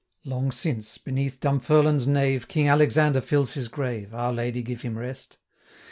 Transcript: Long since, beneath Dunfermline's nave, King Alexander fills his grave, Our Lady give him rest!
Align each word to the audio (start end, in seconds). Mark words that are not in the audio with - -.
Long 0.25 0.51
since, 0.51 0.97
beneath 0.97 1.39
Dunfermline's 1.39 2.07
nave, 2.07 2.47
King 2.47 2.67
Alexander 2.67 3.21
fills 3.21 3.53
his 3.53 3.67
grave, 3.67 4.15
Our 4.15 4.33
Lady 4.33 4.63
give 4.63 4.81
him 4.81 4.97
rest! 4.97 5.37